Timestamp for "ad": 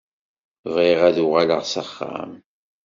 1.07-1.17